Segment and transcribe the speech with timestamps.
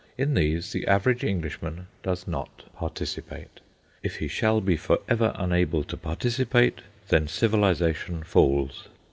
[0.17, 3.59] In these the average Englishman does not participate.
[4.01, 8.87] If he shall be forever unable to participate, then Civilisation falls.